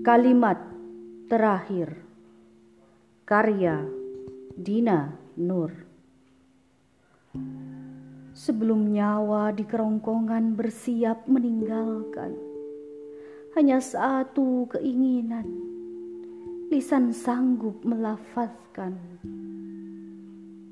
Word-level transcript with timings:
Kalimat 0.00 0.56
terakhir. 1.28 1.92
Karya 3.28 3.84
Dina 4.56 5.12
Nur. 5.36 5.68
Sebelum 8.32 8.96
nyawa 8.96 9.52
di 9.52 9.68
kerongkongan 9.68 10.56
bersiap 10.56 11.28
meninggalkan 11.28 12.32
Hanya 13.52 13.76
satu 13.84 14.72
keinginan 14.72 15.44
Lisan 16.72 17.12
sanggup 17.12 17.84
melafazkan. 17.84 18.96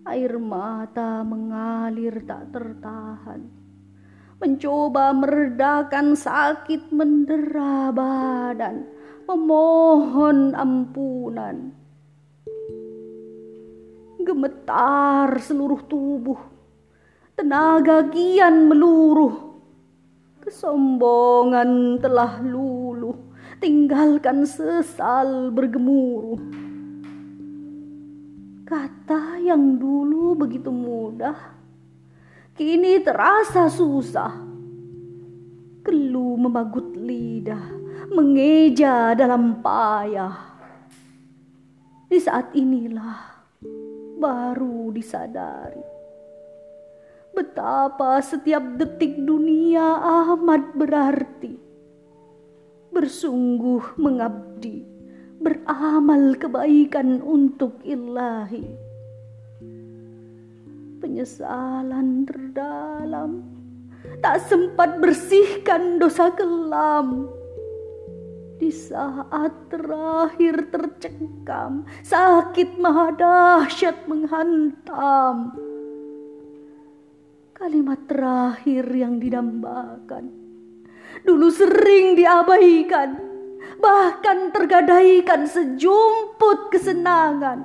Air 0.08 0.40
mata 0.40 1.20
mengalir 1.20 2.24
tak 2.24 2.48
tertahan 2.56 3.58
mencoba 4.38 5.10
meredakan 5.10 6.14
sakit 6.14 6.95
mendera 6.95 7.90
badan, 7.90 8.87
memohon 9.28 10.56
ampunan. 10.56 11.77
Gemetar 14.24 15.37
seluruh 15.37 15.84
tubuh, 15.84 16.41
tenaga 17.37 18.09
kian 18.09 18.73
meluruh. 18.73 19.60
Kesombongan 20.41 22.01
telah 22.01 22.41
luluh, 22.41 23.37
tinggalkan 23.60 24.48
sesal 24.48 25.52
bergemuruh. 25.52 26.40
Kata 28.65 29.37
yang 29.45 29.76
dulu 29.76 30.40
begitu 30.40 30.73
mudah 30.73 31.37
kini 32.56 33.04
terasa 33.04 33.68
susah. 33.68 34.48
Kelu 35.84 36.37
memagut 36.37 36.96
lidah, 36.96 37.88
mengeja 38.12 39.12
dalam 39.14 39.60
payah. 39.60 40.59
Di 42.09 42.16
saat 42.16 42.56
inilah 42.56 43.45
baru 44.18 44.90
disadari 44.90 45.98
betapa 47.38 48.18
setiap 48.18 48.74
detik 48.74 49.15
dunia 49.23 50.02
amat 50.34 50.74
berarti. 50.74 51.54
Bersungguh 52.90 53.95
mengabdi, 53.95 54.82
beramal 55.38 56.34
kebaikan 56.34 57.22
untuk 57.22 57.78
ilahi 57.87 58.88
penyesalan 60.98 62.26
terdalam 62.26 63.46
tak 64.19 64.43
sempat 64.50 64.98
bersihkan 64.98 66.03
dosa 66.03 66.34
kelam 66.34 67.31
di 68.69 68.77
saat 68.77 69.72
terakhir 69.72 70.69
tercengkam 70.69 71.88
sakit 72.05 72.77
maha 72.77 73.16
dahsyat 73.16 74.05
menghantam 74.05 75.56
kalimat 77.56 77.97
terakhir 78.05 78.84
yang 78.93 79.16
didambakan 79.16 80.28
dulu 81.25 81.49
sering 81.49 82.12
diabaikan 82.12 83.16
bahkan 83.81 84.53
tergadaikan 84.53 85.49
sejumput 85.49 86.69
kesenangan 86.69 87.65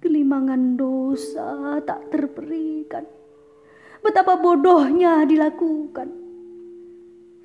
kelimangan 0.00 0.80
dosa 0.80 1.78
tak 1.86 2.08
terperikan. 2.10 3.04
Betapa 4.02 4.34
bodohnya 4.34 5.22
dilakukan. 5.22 6.21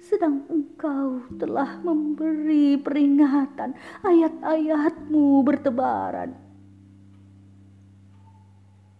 Sedang 0.08 0.48
engkau 0.48 1.20
telah 1.36 1.84
memberi 1.84 2.80
peringatan, 2.80 3.76
ayat-ayatmu 4.08 5.44
bertebaran. 5.44 6.32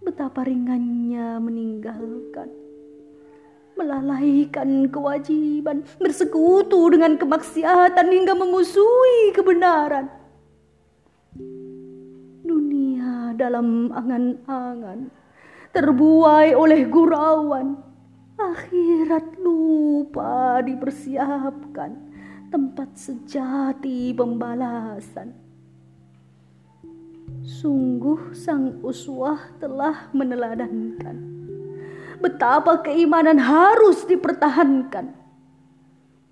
Betapa 0.04 0.44
ringannya 0.44 1.40
meninggalkan, 1.40 2.52
melalaikan 3.80 4.92
kewajiban, 4.92 5.88
bersekutu 5.96 6.92
dengan 6.92 7.16
kemaksiatan 7.16 8.08
hingga 8.12 8.36
memusuhi 8.36 9.32
kebenaran. 9.32 10.12
Dalam 13.38 13.94
angan-angan, 13.94 15.14
terbuai 15.70 16.58
oleh 16.58 16.90
gurauan. 16.90 17.78
Akhirat 18.38 19.42
lupa 19.42 20.62
dipersiapkan 20.62 21.92
tempat 22.54 22.94
sejati 22.94 24.14
pembalasan. 24.14 25.34
Sungguh 27.42 28.38
sang 28.38 28.78
uswah 28.86 29.42
telah 29.58 30.14
meneladankan 30.14 31.18
betapa 32.22 32.86
keimanan 32.86 33.42
harus 33.42 34.06
dipertahankan. 34.06 35.18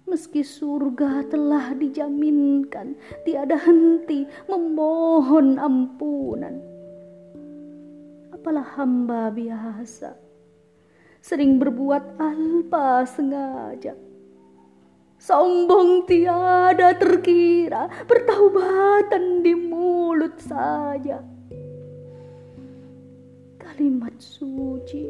Meski 0.05 0.45
surga 0.45 1.25
telah 1.25 1.73
dijaminkan, 1.73 2.93
tiada 3.25 3.57
henti 3.57 4.29
memohon 4.45 5.57
ampunan 5.57 6.75
apalah 8.45 8.77
hamba 8.77 9.33
biasa 9.33 10.24
sering 11.25 11.57
berbuat 11.57 12.21
alpa 12.21 13.01
sengaja. 13.01 13.97
Sombong 15.17 16.05
tiada 16.05 16.93
terkira 16.93 17.89
bertaubatan 18.05 19.41
di 19.41 19.57
mulut 19.57 20.37
saja. 20.37 21.17
Kalimat 23.57 24.13
suci 24.21 25.09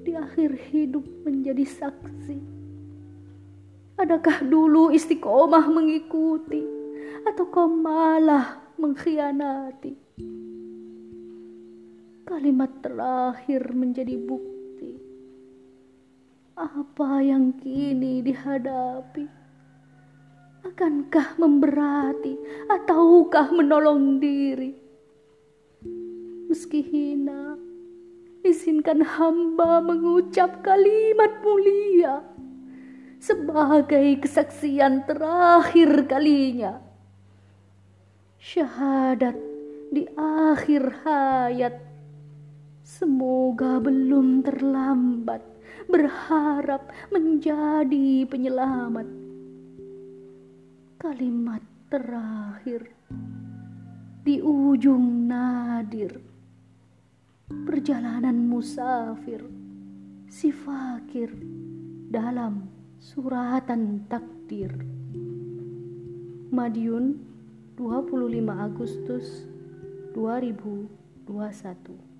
di 0.00 0.16
akhir 0.16 0.56
hidup 0.72 1.04
menjadi 1.20 1.68
saksi. 1.68 2.40
Adakah 4.00 4.40
dulu 4.40 4.88
istiqomah 4.88 5.68
mengikuti 5.68 6.64
atau 7.28 7.44
kau 7.52 7.68
malah 7.68 8.56
mengkhianati? 8.80 9.92
Kalimat 12.24 12.72
terakhir 12.80 13.68
menjadi 13.76 14.16
bukti 14.16 14.51
apa 16.62 17.18
yang 17.18 17.58
kini 17.58 18.22
dihadapi. 18.22 19.26
Akankah 20.62 21.34
memberati 21.42 22.38
ataukah 22.70 23.50
menolong 23.50 24.22
diri? 24.22 24.70
Meski 26.46 26.86
hina, 26.86 27.58
izinkan 28.46 29.02
hamba 29.02 29.82
mengucap 29.82 30.62
kalimat 30.62 31.42
mulia 31.42 32.22
sebagai 33.18 34.22
kesaksian 34.22 35.02
terakhir 35.02 36.06
kalinya. 36.06 36.78
Syahadat 38.38 39.34
di 39.90 40.06
akhir 40.14 40.82
hayat 41.02 41.92
Semoga 42.82 43.78
belum 43.78 44.42
terlambat 44.42 45.40
berharap 45.90 46.90
menjadi 47.10 48.26
penyelamat. 48.28 49.08
Kalimat 50.98 51.62
terakhir 51.90 52.86
di 54.22 54.38
ujung 54.38 55.26
nadir 55.26 56.22
perjalanan 57.66 58.38
musafir 58.46 59.42
si 60.30 60.54
fakir 60.54 61.34
dalam 62.08 62.70
suratan 63.02 64.06
takdir. 64.06 64.70
Madiun 66.52 67.18
25 67.74 68.46
Agustus 68.52 69.48
2021 70.14 72.11